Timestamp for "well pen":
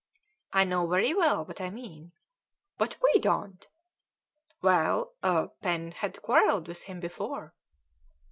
4.59-5.91